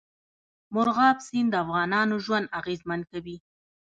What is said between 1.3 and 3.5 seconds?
د افغانانو ژوند اغېزمن کوي.